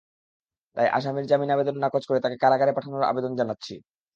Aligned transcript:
তাই 0.77 0.87
আসামির 0.97 1.25
জামিন 1.27 1.49
আবেদন 1.51 1.75
নাকচ 1.79 2.03
করে 2.05 2.19
তাঁকে 2.19 2.37
কারাগারে 2.43 2.71
পাঠানোর 2.73 3.03
আবেদন 3.03 3.31
জানাচ্ছি। 3.39 3.73